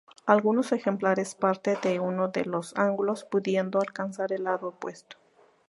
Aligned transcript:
Algunos 0.25 0.71
ejemplares 0.71 1.35
parten 1.35 1.77
de 1.83 1.99
uno 1.99 2.27
de 2.29 2.43
los 2.45 2.75
ángulos 2.75 3.23
pudiendo 3.23 3.77
alcanzar 3.79 4.33
el 4.33 4.45
lado 4.45 4.69
opuesto. 4.69 5.17